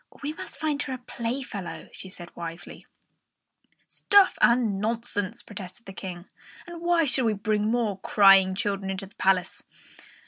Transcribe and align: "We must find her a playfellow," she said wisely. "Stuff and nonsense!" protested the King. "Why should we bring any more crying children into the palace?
"We 0.23 0.33
must 0.33 0.57
find 0.57 0.81
her 0.81 0.93
a 0.93 0.97
playfellow," 0.97 1.89
she 1.91 2.09
said 2.09 2.35
wisely. 2.35 2.87
"Stuff 3.85 4.35
and 4.41 4.81
nonsense!" 4.81 5.43
protested 5.43 5.85
the 5.85 5.93
King. 5.93 6.25
"Why 6.67 7.05
should 7.05 7.25
we 7.25 7.33
bring 7.33 7.61
any 7.61 7.71
more 7.71 7.99
crying 7.99 8.55
children 8.55 8.89
into 8.89 9.05
the 9.05 9.13
palace? 9.13 9.61